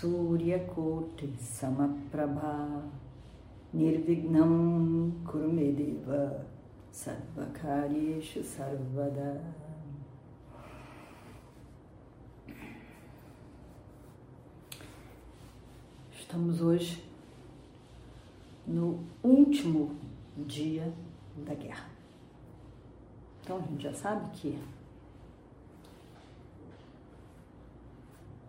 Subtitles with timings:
[0.00, 2.82] Suryakoti Samaprabha
[3.74, 6.46] Nirvignam Kurumedeva
[6.90, 9.44] Sarvakaryeshu Sarvada
[16.18, 17.04] Estamos hoje
[18.66, 19.94] no último
[20.46, 20.90] dia
[21.44, 21.90] da guerra.
[23.42, 24.58] Então a gente já sabe que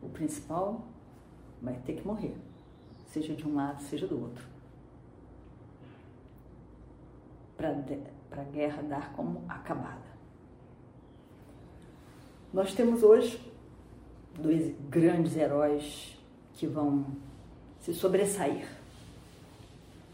[0.01, 0.81] o principal
[1.61, 2.35] vai ter que morrer,
[3.07, 4.45] seja de um lado, seja do outro.
[7.55, 10.11] Para a guerra dar como acabada.
[12.51, 13.39] Nós temos hoje
[14.39, 16.17] dois grandes heróis
[16.53, 17.05] que vão
[17.79, 18.67] se sobressair.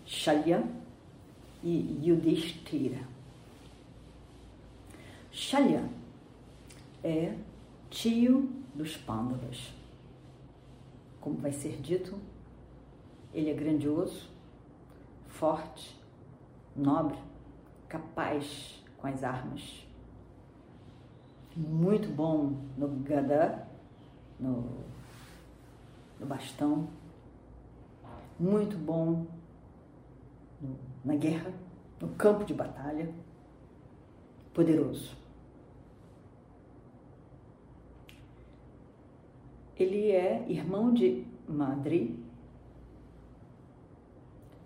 [0.06, 0.64] Shalya
[1.64, 3.00] e Yudhishthira.
[5.32, 5.84] Shalya
[7.04, 7.34] é
[7.90, 9.77] tio dos Pandavas.
[11.28, 12.18] Como vai ser dito,
[13.34, 14.30] ele é grandioso,
[15.28, 16.02] forte,
[16.74, 17.18] nobre,
[17.90, 19.86] capaz com as armas.
[21.54, 23.68] Muito bom no gada,
[24.40, 24.70] no,
[26.18, 26.88] no bastão,
[28.40, 29.26] muito bom
[30.62, 31.52] no, na guerra,
[32.00, 33.14] no campo de batalha,
[34.54, 35.14] poderoso.
[39.80, 42.20] Ele é irmão de Madri,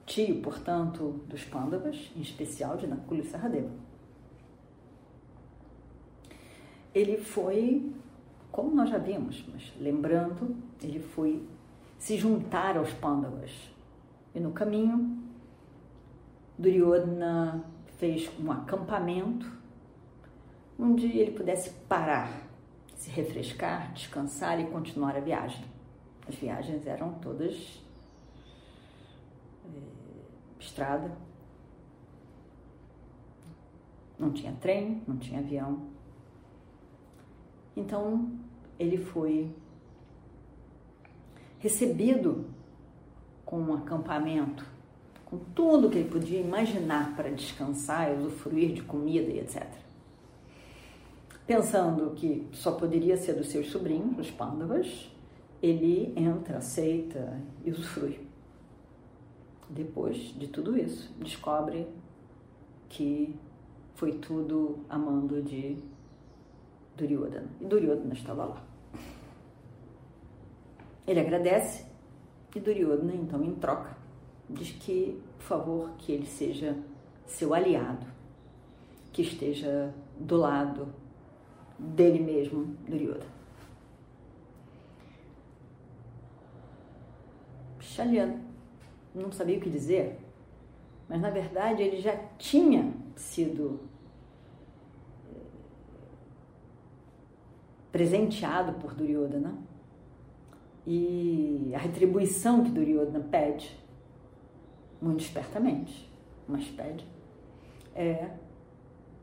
[0.05, 3.71] tio, portanto, dos Pandavas, em especial de Nakula e Saradeva.
[6.93, 7.91] Ele foi,
[8.51, 11.47] como nós já vimos, mas lembrando, ele foi
[11.97, 13.51] se juntar aos Pandavas.
[14.35, 15.17] E no caminho,
[16.57, 17.63] Duryodhana
[17.97, 19.51] fez um acampamento
[20.77, 22.50] onde ele pudesse parar,
[23.01, 25.65] se refrescar, descansar e continuar a viagem.
[26.27, 27.81] As viagens eram todas
[29.65, 29.69] é,
[30.59, 31.11] estrada,
[34.19, 35.87] não tinha trem, não tinha avião.
[37.75, 38.37] Então
[38.77, 39.51] ele foi
[41.57, 42.45] recebido
[43.43, 44.63] com um acampamento,
[45.25, 49.80] com tudo que ele podia imaginar para descansar, usufruir de comida e etc.
[51.51, 55.11] Pensando que só poderia ser dos seus sobrinhos, os Pandavas,
[55.61, 58.25] ele entra, aceita e usufrui.
[59.69, 61.85] Depois de tudo isso, descobre
[62.87, 63.35] que
[63.95, 65.75] foi tudo a mando de
[66.95, 67.49] Duryodhana.
[67.59, 68.63] E Duryodhana estava lá.
[71.05, 71.85] Ele agradece
[72.55, 73.97] e Duryodhana, então, em troca,
[74.49, 76.77] diz que, por favor, que ele seja
[77.25, 78.07] seu aliado,
[79.11, 81.00] que esteja do lado
[81.81, 83.25] dele mesmo, Duryodhana.
[87.79, 88.39] Shalyan
[89.13, 90.19] não sabia o que dizer,
[91.09, 93.81] mas na verdade ele já tinha sido
[95.29, 95.39] eh,
[97.91, 99.57] presenteado por Duryodhana
[100.85, 103.77] e a retribuição que Duryodhana pede,
[105.01, 106.09] muito espertamente,
[106.47, 107.05] mas pede,
[107.93, 108.29] é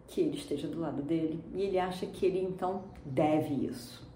[0.08, 4.06] que ele esteja do lado dele e ele acha que ele então deve isso.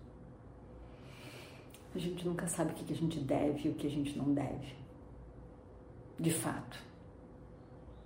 [1.94, 4.32] A gente nunca sabe o que a gente deve e o que a gente não
[4.32, 4.75] deve.
[6.19, 6.82] De fato.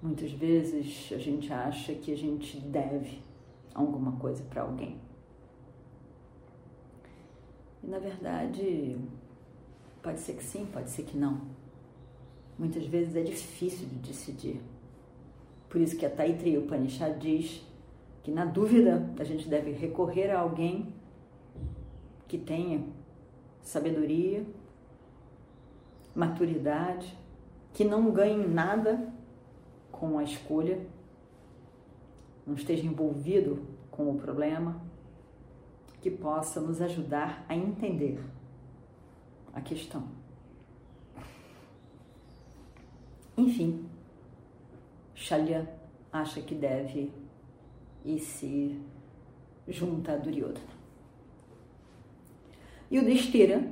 [0.02, 3.22] Muitas vezes a gente acha que a gente deve
[3.72, 5.00] alguma coisa para alguém.
[7.82, 8.98] E na verdade,
[10.06, 11.40] Pode ser que sim, pode ser que não.
[12.56, 14.60] Muitas vezes é difícil de decidir.
[15.68, 17.65] Por isso que a Taitri Upanishad diz
[18.26, 20.92] que na dúvida a gente deve recorrer a alguém
[22.26, 22.84] que tenha
[23.62, 24.44] sabedoria,
[26.12, 27.16] maturidade,
[27.72, 29.14] que não ganhe nada
[29.92, 30.84] com a escolha,
[32.44, 34.82] não esteja envolvido com o problema,
[36.00, 38.20] que possa nos ajudar a entender
[39.52, 40.02] a questão.
[43.36, 43.88] Enfim,
[45.14, 45.72] Shalya
[46.12, 47.24] acha que deve
[48.06, 48.80] e se
[49.66, 50.76] junta a Duryodhana.
[52.88, 53.68] E o Destira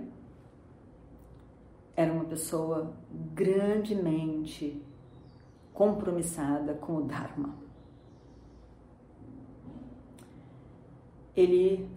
[1.97, 2.93] era uma pessoa
[3.33, 4.83] grandemente
[5.73, 7.55] compromissada com o Dharma.
[11.37, 11.89] Ele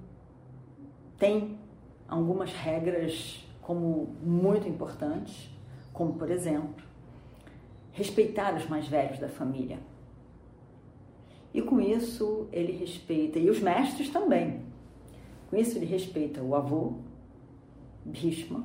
[1.18, 1.58] tem
[2.08, 5.50] algumas regras como muito importantes,
[5.92, 6.86] como por exemplo,
[7.92, 9.80] respeitar os mais velhos da família.
[11.58, 14.62] E com isso ele respeita, e os mestres também.
[15.50, 17.00] Com isso ele respeita o avô,
[18.06, 18.64] Bhishma,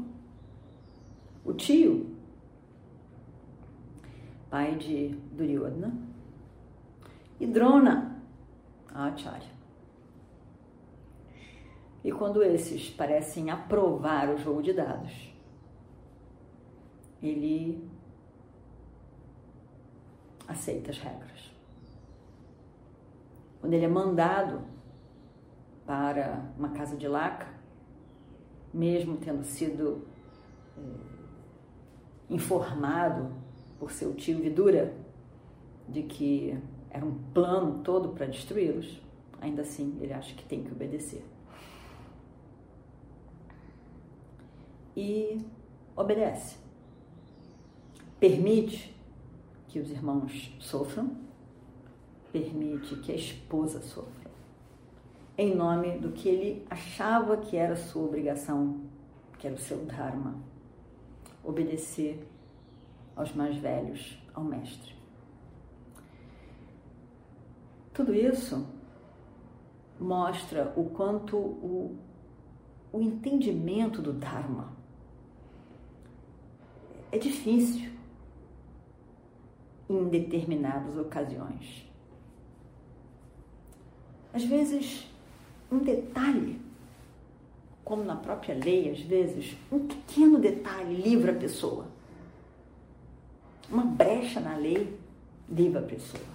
[1.43, 2.15] o tio,
[4.51, 5.97] pai de Duryodhana,
[7.41, 8.23] e Drona,
[8.93, 9.49] a Acharya.
[12.05, 15.33] E quando esses parecem aprovar o jogo de dados,
[17.23, 17.89] ele
[20.47, 21.52] aceita as regras.
[23.63, 24.61] Quando ele é mandado
[25.87, 27.47] para uma casa de laca,
[28.75, 30.05] mesmo tendo sido
[30.77, 30.83] eh,
[32.29, 33.31] informado
[33.79, 34.93] por seu tio Vidura
[35.89, 36.59] de que
[36.91, 39.01] era um plano todo para destruí-los,
[39.41, 41.25] ainda assim ele acha que tem que obedecer.
[44.97, 45.41] E
[45.95, 46.59] obedece.
[48.19, 48.93] Permite
[49.69, 51.17] que os irmãos sofram,
[52.33, 54.31] permite que a esposa sofra,
[55.37, 58.81] em nome do que ele achava que era sua obrigação,
[59.39, 60.35] que era o seu Dharma
[61.45, 62.27] obedecer
[63.15, 64.95] aos mais velhos, ao mestre.
[67.93, 68.67] Tudo isso
[70.01, 71.97] mostra o quanto o,
[72.93, 74.73] o entendimento do Dharma
[77.11, 77.93] é difícil
[79.89, 81.92] em determinadas ocasiões.
[84.33, 85.07] Às vezes,
[85.71, 86.61] um detalhe
[87.85, 91.87] como na própria lei, às vezes, um pequeno detalhe livra a pessoa.
[93.69, 94.99] Uma brecha na lei
[95.49, 96.33] livra a pessoa.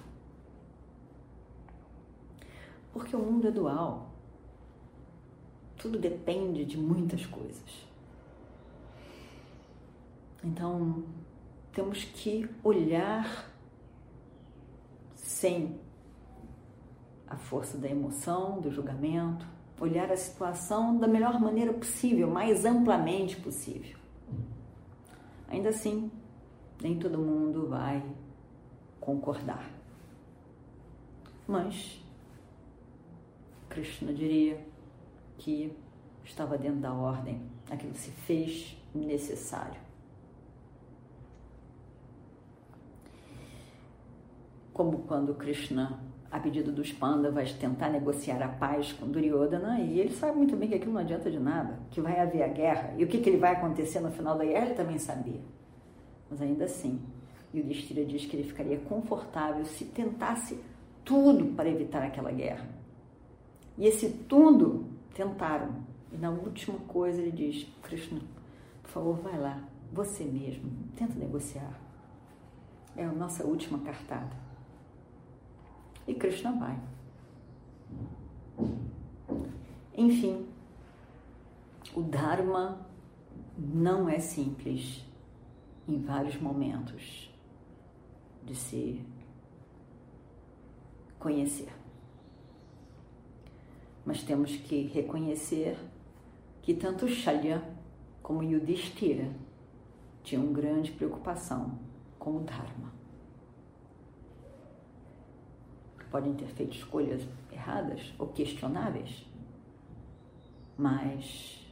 [2.94, 4.12] Porque o mundo é dual.
[5.78, 7.88] Tudo depende de muitas coisas.
[10.44, 11.04] Então,
[11.72, 13.52] temos que olhar
[15.16, 15.80] sem
[17.28, 19.46] a força da emoção, do julgamento,
[19.80, 23.98] olhar a situação da melhor maneira possível, mais amplamente possível.
[25.48, 26.12] Ainda assim,
[26.82, 28.04] nem todo mundo vai
[29.00, 29.70] concordar.
[31.48, 32.04] Mas
[33.70, 34.60] Krishna diria
[35.38, 35.72] que
[36.24, 39.80] estava dentro da ordem, aquilo se fez necessário.
[44.74, 50.14] Como quando Krishna a pedido dos Pandavas, tentar negociar a paz com Duryodhana, e ele
[50.14, 53.04] sabe muito bem que aquilo não adianta de nada, que vai haver a guerra, e
[53.04, 55.40] o que, que ele vai acontecer no final da guerra ele também sabia.
[56.30, 57.00] Mas ainda assim,
[57.54, 60.60] Yudhishthira diz que ele ficaria confortável se tentasse
[61.06, 62.68] tudo para evitar aquela guerra.
[63.78, 65.76] E esse tudo tentaram.
[66.12, 68.20] E na última coisa ele diz: Krishna,
[68.84, 71.80] por favor, vai lá, você mesmo, tenta negociar.
[72.96, 74.47] É a nossa última cartada.
[76.08, 76.80] E Krishna vai.
[79.96, 80.48] Enfim,
[81.94, 82.80] o Dharma
[83.58, 85.04] não é simples
[85.88, 87.32] em vários momentos
[88.46, 89.02] de se
[91.20, 91.74] conhecer.
[94.06, 95.78] Mas temos que reconhecer
[96.62, 97.62] que tanto Shalya
[98.24, 99.30] como Yudhishthira
[100.24, 101.78] tinham grande preocupação
[102.18, 102.97] com o Dharma
[106.12, 107.22] podem ter feito escolhas
[107.52, 109.26] erradas ou questionáveis,
[110.78, 111.66] mas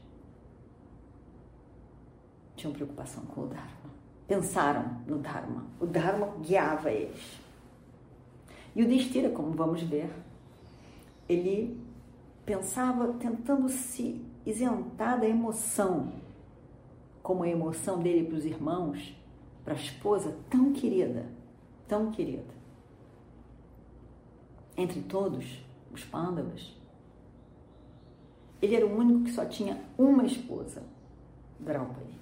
[2.56, 3.96] tinham preocupação com o Dharma.
[4.27, 5.65] Pensaram no Dharma.
[5.80, 7.39] O Dharma guiava eles.
[8.75, 10.10] E o Destira, como vamos ver,
[11.30, 11.80] ele
[12.46, 16.13] pensava tentando se isentar da emoção,
[17.22, 19.15] como a emoção dele para os irmãos,
[19.63, 21.25] para a esposa tão querida,
[21.88, 22.65] tão querida
[24.77, 26.75] entre todos os Pandavas,
[28.62, 30.84] ele era o único que só tinha uma esposa,
[31.60, 32.15] Draupadi.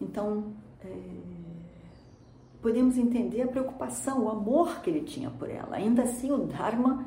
[0.00, 1.44] Então, é,
[2.60, 5.76] podemos entender a preocupação, o amor que ele tinha por ela.
[5.76, 7.04] Ainda assim, o Dharma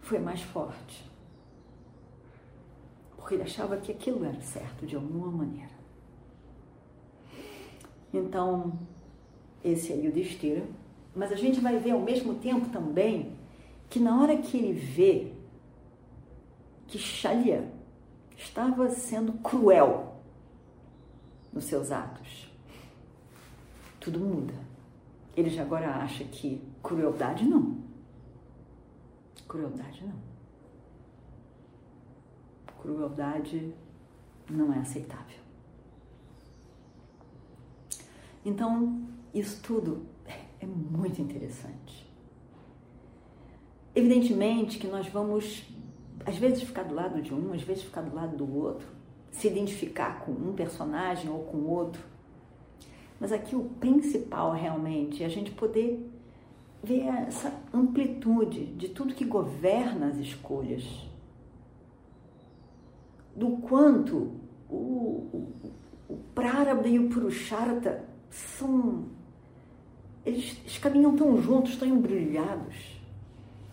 [0.00, 1.08] foi mais forte.
[3.16, 5.70] Porque ele achava que aquilo era certo de alguma maneira.
[8.12, 8.72] Então,
[9.62, 10.64] esse é Yudhishthira
[11.14, 13.36] mas a gente vai ver ao mesmo tempo também
[13.88, 15.32] que na hora que ele vê
[16.86, 17.70] que Shalya
[18.36, 20.16] estava sendo cruel
[21.52, 22.50] nos seus atos.
[23.98, 24.54] Tudo muda.
[25.36, 27.78] Ele já agora acha que crueldade não.
[29.46, 30.30] Crueldade não.
[32.80, 33.74] Crueldade
[34.48, 35.38] não é aceitável.
[38.44, 40.06] Então, isso tudo
[40.60, 42.08] é muito interessante.
[43.94, 45.64] Evidentemente que nós vamos,
[46.24, 48.86] às vezes, ficar do lado de um, às vezes, ficar do lado do outro,
[49.30, 52.02] se identificar com um personagem ou com outro.
[53.18, 56.08] Mas aqui o principal realmente é a gente poder
[56.82, 60.84] ver essa amplitude de tudo que governa as escolhas.
[63.36, 64.32] Do quanto
[64.68, 65.52] o, o,
[66.08, 69.19] o Prarabdha e o Purushartha são.
[70.24, 73.00] Eles, caminham tão juntos, tão embrulhados.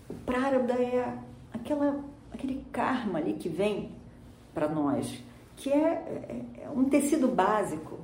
[0.09, 1.17] O Prarabdha é
[1.53, 3.91] aquela, aquele karma ali que vem
[4.53, 5.21] para nós,
[5.55, 7.99] que é, é, é, um tecido básico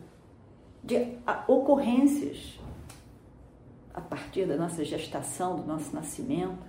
[0.83, 2.59] de ocorrências
[3.93, 6.65] a partir da nossa gestação, do nosso nascimento,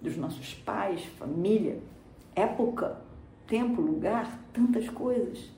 [0.00, 1.80] dos nossos pais, família,
[2.34, 3.00] época,
[3.46, 5.50] tempo, lugar, tantas coisas.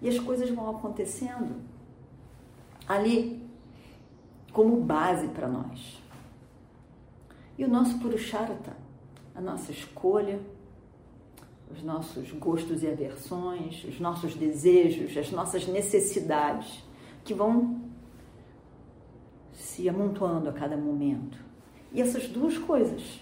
[0.00, 1.56] E as coisas vão acontecendo
[2.86, 3.43] ali
[4.54, 6.00] como base para nós.
[7.58, 8.76] E o nosso Purusharata,
[9.34, 10.40] a nossa escolha,
[11.70, 16.84] os nossos gostos e aversões, os nossos desejos, as nossas necessidades,
[17.24, 17.80] que vão
[19.52, 21.36] se amontoando a cada momento.
[21.92, 23.20] E essas duas coisas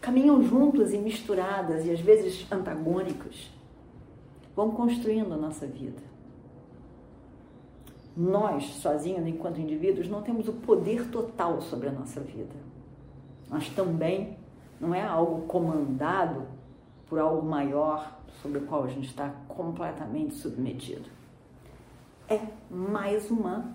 [0.00, 3.50] caminham juntas e misturadas e às vezes antagônicas,
[4.54, 6.13] vão construindo a nossa vida.
[8.16, 12.54] Nós, sozinhos, enquanto indivíduos, não temos o poder total sobre a nossa vida.
[13.48, 14.36] Mas também
[14.80, 16.46] não é algo comandado
[17.08, 21.08] por algo maior sobre o qual a gente está completamente submetido.
[22.28, 22.40] É
[22.70, 23.74] mais uma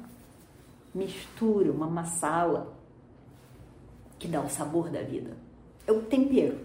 [0.93, 2.73] mistura, uma massala
[4.17, 5.31] que dá o sabor da vida.
[5.87, 6.59] É o tempero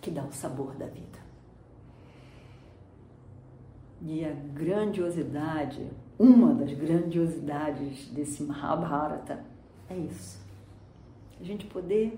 [0.00, 1.20] que dá o sabor da vida.
[4.00, 5.88] E a grandiosidade,
[6.22, 9.44] uma das grandiosidades desse Mahabharata
[9.90, 10.38] é isso.
[11.40, 12.16] A gente poder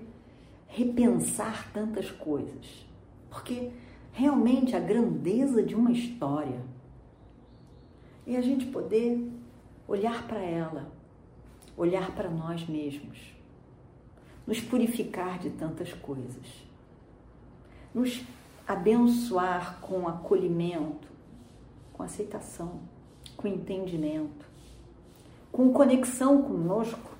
[0.67, 2.85] repensar tantas coisas.
[3.31, 3.71] Porque
[4.13, 6.61] realmente a grandeza de uma história
[8.27, 9.27] é a gente poder
[9.87, 10.91] olhar para ela,
[11.75, 13.33] olhar para nós mesmos,
[14.45, 16.63] nos purificar de tantas coisas,
[17.91, 18.23] nos
[18.67, 21.07] abençoar com acolhimento,
[21.91, 22.81] com aceitação,
[23.45, 24.45] com entendimento,
[25.51, 27.11] com conexão conosco.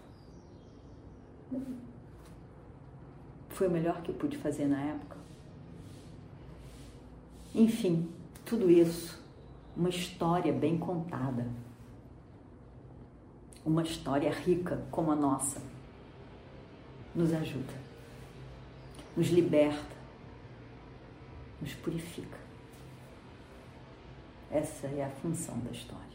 [3.49, 5.17] Foi o melhor que eu pude fazer na época.
[7.53, 8.09] Enfim,
[8.43, 9.21] tudo isso,
[9.77, 11.47] uma história bem contada.
[13.63, 15.61] Uma história rica como a nossa.
[17.13, 17.73] Nos ajuda,
[19.15, 19.95] nos liberta,
[21.61, 22.37] nos purifica.
[24.51, 26.14] Essa é a função da história.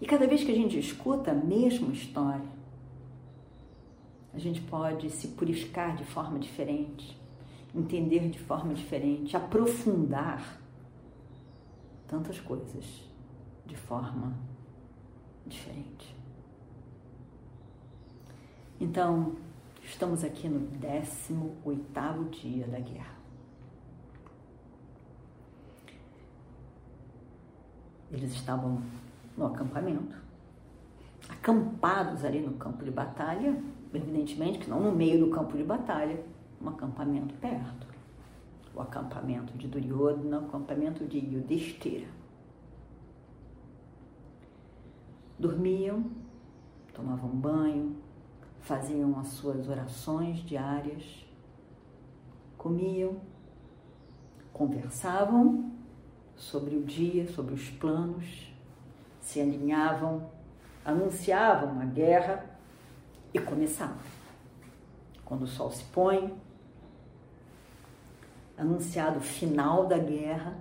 [0.00, 2.48] E cada vez que a gente escuta a mesma história,
[4.32, 7.16] a gente pode se purificar de forma diferente,
[7.74, 10.60] entender de forma diferente, aprofundar
[12.08, 12.84] tantas coisas
[13.64, 14.36] de forma
[15.46, 16.14] diferente.
[18.80, 19.36] Então,
[19.82, 23.14] estamos aqui no 18º dia da guerra.
[28.10, 28.82] Eles estavam
[29.36, 30.16] no acampamento,
[31.28, 33.60] acampados ali no campo de batalha,
[33.92, 36.24] evidentemente que não no meio do campo de batalha,
[36.60, 37.86] um acampamento perto.
[38.74, 42.08] O acampamento de Duryodhana, o acampamento de Yudhishthira.
[45.38, 46.04] Dormiam,
[46.92, 47.96] tomavam banho,
[48.60, 51.24] faziam as suas orações diárias,
[52.56, 53.20] comiam,
[54.52, 55.72] conversavam
[56.34, 58.53] sobre o dia, sobre os planos,
[59.24, 60.30] se alinhavam,
[60.84, 62.44] anunciavam a guerra
[63.32, 63.96] e começavam.
[65.24, 66.36] Quando o sol se põe,
[68.56, 70.56] anunciado o final da guerra,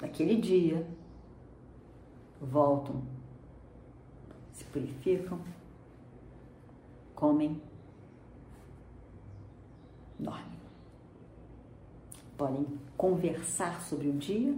[0.00, 0.86] naquele dia,
[2.40, 3.02] voltam,
[4.52, 5.40] se purificam,
[7.16, 7.60] comem,
[10.18, 10.62] dormem.
[12.38, 14.56] Podem conversar sobre o dia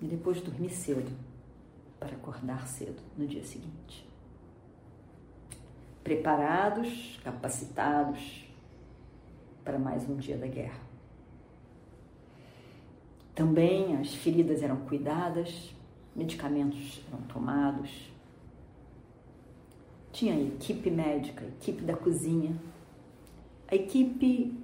[0.00, 1.10] e depois dormir cedo
[1.98, 4.08] para acordar cedo no dia seguinte.
[6.02, 8.46] Preparados, capacitados
[9.62, 10.80] para mais um dia da guerra.
[13.34, 15.74] Também as feridas eram cuidadas,
[16.16, 18.10] medicamentos eram tomados.
[20.12, 22.56] Tinha a equipe médica, a equipe da cozinha,
[23.68, 24.58] a equipe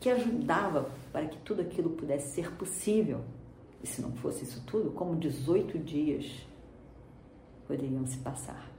[0.00, 3.22] que ajudava para que tudo aquilo pudesse ser possível.
[3.82, 6.46] E se não fosse isso tudo, como 18 dias
[7.66, 8.70] poderiam se passar.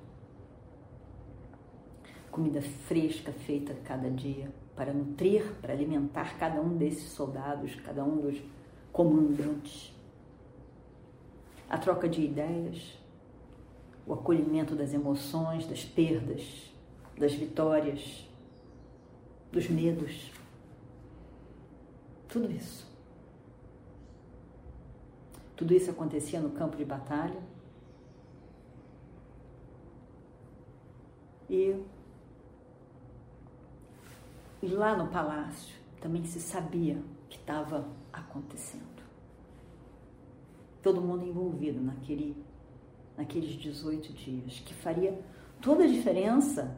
[2.30, 8.18] Comida fresca feita cada dia para nutrir, para alimentar cada um desses soldados, cada um
[8.18, 8.42] dos
[8.92, 9.94] comandantes.
[11.70, 12.98] A troca de ideias,
[14.06, 16.72] o acolhimento das emoções, das perdas,
[17.18, 18.28] das vitórias,
[19.52, 20.32] dos medos.
[22.28, 22.91] Tudo isso.
[25.62, 27.40] Tudo isso acontecia no campo de batalha.
[31.48, 31.80] E
[34.64, 37.00] lá no palácio também se sabia
[37.30, 39.04] que estava acontecendo.
[40.82, 42.36] Todo mundo envolvido naquele,
[43.16, 45.22] naqueles 18 dias, que faria
[45.62, 46.76] toda a diferença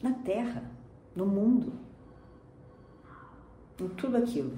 [0.00, 0.70] na terra,
[1.16, 1.72] no mundo,
[3.80, 4.56] em tudo aquilo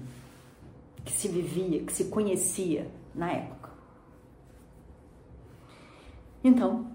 [1.07, 3.71] que se vivia, que se conhecia na época.
[6.43, 6.91] Então,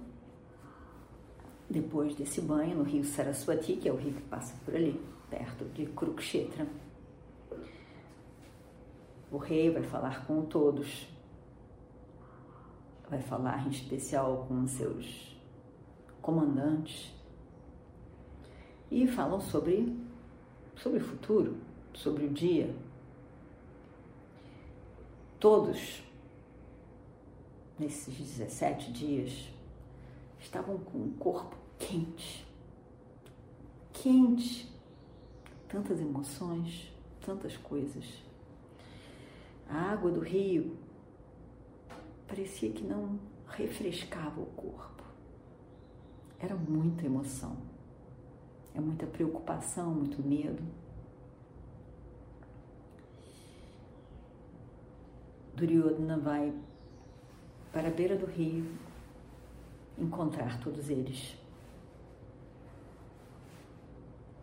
[1.70, 5.64] depois desse banho no rio Saraswati, que é o rio que passa por ali, perto
[5.74, 6.68] de Kurukshetra,
[9.32, 11.08] o rei vai falar com todos,
[13.10, 15.38] vai falar em especial com seus
[16.22, 17.14] comandantes
[18.92, 19.98] e falam sobre,
[20.76, 21.56] sobre o futuro,
[21.94, 22.76] sobre o dia.
[25.42, 26.04] Todos,
[27.80, 29.50] nesses 17 dias,
[30.40, 32.48] estavam com o corpo quente,
[33.92, 34.72] quente,
[35.68, 36.94] tantas emoções,
[37.26, 38.06] tantas coisas.
[39.68, 40.78] A água do rio
[42.28, 45.04] parecia que não refrescava o corpo.
[46.40, 47.58] Era muita emoção,
[48.76, 50.62] é muita preocupação, muito medo.
[55.62, 56.52] Duryodhana vai
[57.72, 58.66] para a beira do rio
[59.96, 61.38] encontrar todos eles.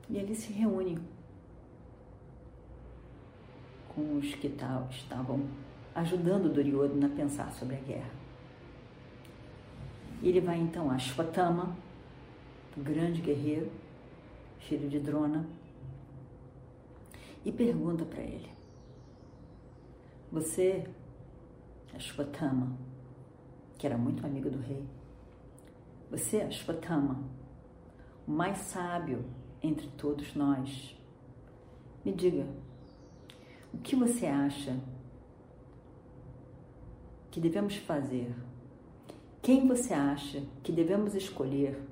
[0.09, 0.97] E ele se reúne
[3.89, 5.45] com os que estavam
[5.93, 8.11] ajudando Duryodhana a pensar sobre a guerra.
[10.23, 11.77] Ele vai então a Ashwatthama,
[12.77, 13.71] o grande guerreiro,
[14.61, 15.45] filho de Drona,
[17.45, 18.49] e pergunta para ele:
[20.31, 20.87] Você,
[21.99, 22.79] Ashwatthama,
[23.77, 24.89] que era muito amigo do rei,
[26.09, 27.25] você, Ashwatthama,
[28.27, 29.25] o mais sábio
[29.61, 30.97] entre todos nós,
[32.05, 32.47] me diga,
[33.75, 34.79] o que você acha
[37.31, 38.33] que devemos fazer?
[39.43, 41.83] Quem você acha que devemos escolher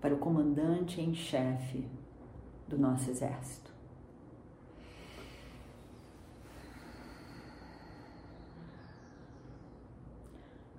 [0.00, 1.88] para o comandante em chefe
[2.68, 3.65] do nosso exército?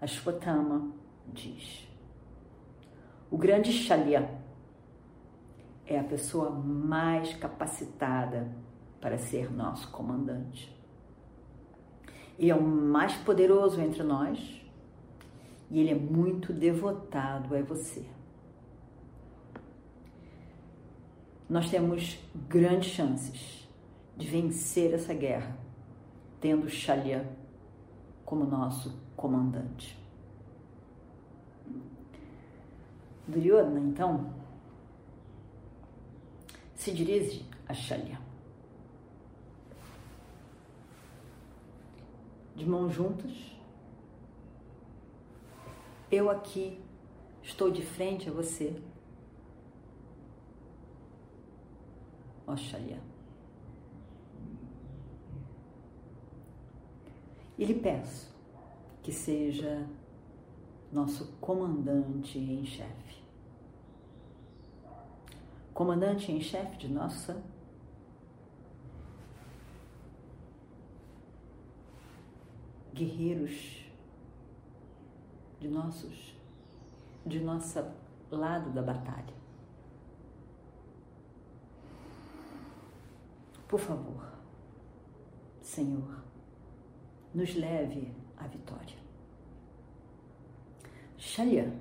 [0.08, 0.90] Ashwatthama
[1.34, 1.86] diz:
[3.30, 4.40] O grande Shalya
[5.86, 8.50] é a pessoa mais capacitada
[9.02, 10.74] para ser nosso comandante.
[12.40, 14.62] Ele é o mais poderoso entre nós
[15.70, 18.06] e ele é muito devotado a você.
[21.50, 22.18] Nós temos
[22.48, 23.68] grandes chances
[24.16, 25.58] de vencer essa guerra,
[26.40, 27.30] tendo Shalya
[28.24, 30.00] como nosso comandante.
[33.28, 34.34] Duryodhana, então,
[36.76, 38.28] se dirige a Shalya.
[42.58, 43.32] de mãos juntas.
[46.12, 46.82] Eu aqui
[47.44, 48.82] estou de frente a você.
[52.48, 53.00] Oxalha.
[57.58, 58.36] E lhe peço
[59.08, 59.88] que seja
[60.92, 63.24] nosso comandante em chefe.
[65.74, 67.42] Comandante em chefe de nossa
[72.94, 73.86] guerreiros
[75.62, 76.36] de nossos
[77.26, 77.96] de nossa
[78.30, 79.34] lado da batalha.
[83.70, 84.34] Por favor,
[85.62, 86.26] Senhor,
[87.34, 88.96] nos leve à vitória.
[91.18, 91.74] Shalya.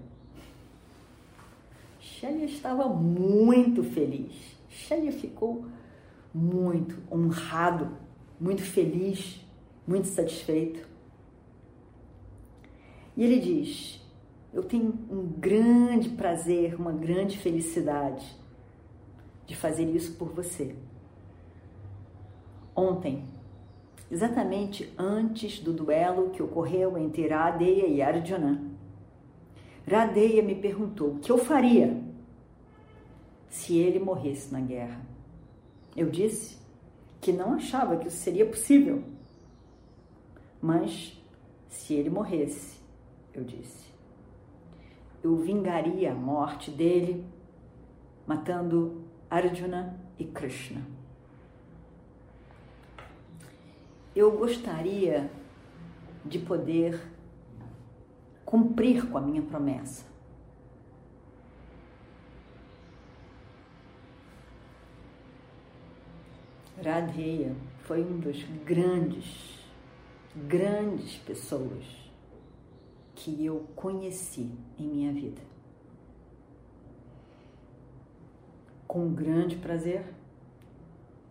[2.01, 4.33] Shalya estava muito feliz.
[4.69, 5.66] Shalya ficou
[6.35, 7.97] muito honrado,
[8.40, 9.40] muito feliz,
[9.87, 10.87] muito satisfeito.
[13.16, 14.01] E ele diz:
[14.53, 18.27] Eu tenho um grande prazer, uma grande felicidade
[19.47, 20.75] de fazer isso por você.
[22.75, 23.25] Ontem,
[24.11, 28.62] exatamente antes do duelo que ocorreu entre Radeya e Arjuna,
[29.88, 32.03] Radeya me perguntou o que eu faria
[33.49, 35.01] se ele morresse na guerra.
[35.97, 36.59] Eu disse
[37.21, 39.03] que não achava que isso seria possível,
[40.61, 41.21] mas
[41.69, 42.79] se ele morresse,
[43.33, 43.87] eu disse,
[45.23, 47.25] eu vingaria a morte dele
[48.27, 50.96] matando Arjuna e Krishna.
[54.17, 55.31] Eu gostaria
[56.25, 56.99] de poder
[58.47, 60.07] cumprir com a minha promessa.
[66.83, 69.63] Radheya foi um dos grandes,
[70.35, 71.85] grandes pessoas
[73.15, 75.43] que eu conheci em minha vida.
[78.89, 80.07] Com grande prazer,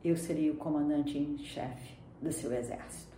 [0.04, 3.16] eu seria o comandante em chefe do seu exército.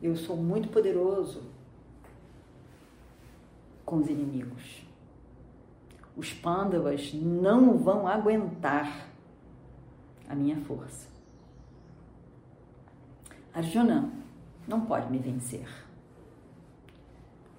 [0.00, 1.42] Eu sou muito poderoso
[3.84, 4.82] com os inimigos.
[6.16, 9.08] Os pândavas não vão aguentar
[10.28, 11.08] a minha força.
[13.52, 14.12] Arjuna
[14.68, 15.66] não pode me vencer.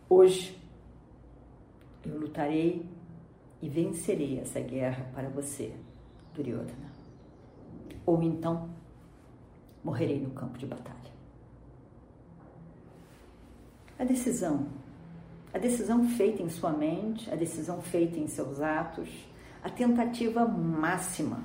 [0.09, 0.57] Hoje
[2.05, 2.85] eu lutarei
[3.61, 5.73] e vencerei essa guerra para você,
[6.33, 6.86] Duryodhana.
[8.07, 8.67] Ou então
[9.83, 10.97] morrerei no campo de batalha.
[13.99, 14.65] A decisão,
[15.53, 19.09] a decisão feita em sua mente, a decisão feita em seus atos,
[19.63, 21.43] a tentativa máxima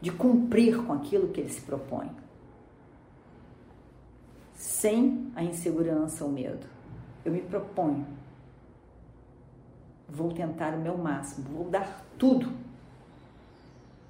[0.00, 2.10] de cumprir com aquilo que ele se propõe,
[4.54, 6.66] sem a insegurança ou medo.
[7.24, 8.04] Eu me proponho
[10.12, 12.52] vou tentar o meu máximo, vou dar tudo.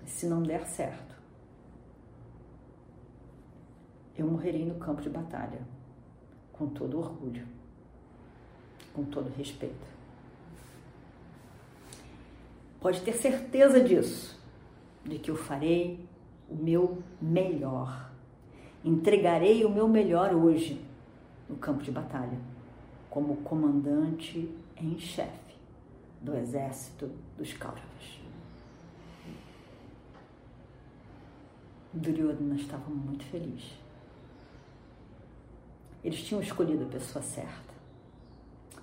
[0.04, 1.11] Se não der certo,
[4.22, 5.60] eu morrerei no campo de batalha,
[6.52, 7.46] com todo orgulho,
[8.94, 9.92] com todo respeito.
[12.80, 14.40] Pode ter certeza disso,
[15.04, 16.06] de que eu farei
[16.48, 18.10] o meu melhor.
[18.84, 20.84] Entregarei o meu melhor hoje
[21.48, 22.38] no campo de batalha,
[23.10, 25.56] como comandante em chefe
[26.20, 28.20] do exército dos Kauravas.
[31.92, 33.81] Duryodhana estava muito feliz.
[36.04, 37.72] Eles tinham escolhido a pessoa certa.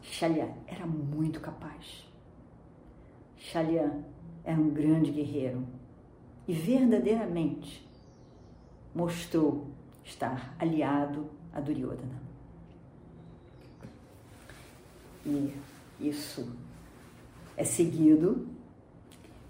[0.01, 2.05] Shalya era muito capaz.
[3.37, 4.03] Shalya
[4.43, 5.65] era um grande guerreiro
[6.47, 7.87] e verdadeiramente
[8.95, 9.67] mostrou
[10.03, 12.21] estar aliado a Duryodhana.
[15.25, 15.53] E
[15.99, 16.49] isso
[17.55, 18.47] é seguido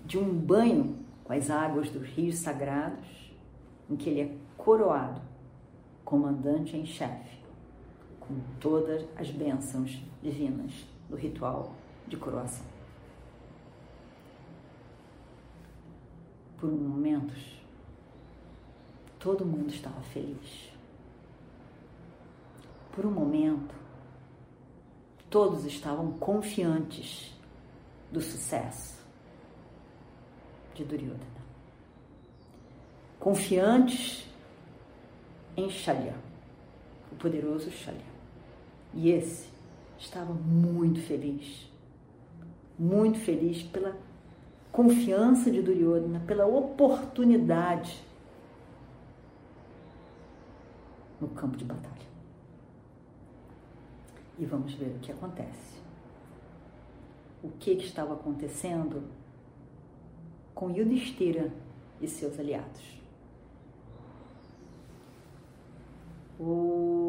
[0.06, 3.32] de um banho com as águas dos rios sagrados,
[3.90, 5.22] em que ele é coroado
[6.04, 7.39] comandante em chefe,
[8.30, 10.72] com todas as bênçãos divinas
[11.10, 11.74] do ritual
[12.08, 12.66] de coroação.
[16.60, 17.60] Por momentos,
[19.18, 20.72] todo mundo estava feliz.
[22.92, 23.74] Por um momento,
[25.28, 27.36] todos estavam confiantes
[28.12, 29.04] do sucesso
[30.76, 31.40] de Duryodhana.
[33.20, 34.28] Confiantes
[35.58, 36.16] em Shalya,
[37.12, 38.09] o poderoso Shalya.
[38.94, 39.50] E esse
[39.98, 41.70] estava muito feliz,
[42.78, 43.96] muito feliz pela
[44.72, 48.04] confiança de Duryodhana, pela oportunidade
[51.20, 52.10] no campo de batalha.
[54.38, 55.80] E vamos ver o que acontece
[57.42, 59.04] o que, que estava acontecendo
[60.54, 61.52] com Yudhishthira
[62.02, 63.00] e seus aliados.
[66.40, 67.09] Om